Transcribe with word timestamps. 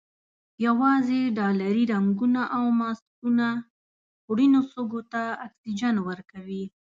یوازې 0.65 1.19
ډالري 1.37 1.83
رنګونه 1.93 2.41
او 2.55 2.63
ماسکونه 2.79 3.47
خوړینو 4.23 4.59
سږیو 4.71 5.01
ته 5.11 5.21
اکسیجن 5.45 5.95
ورکوي. 6.07 6.63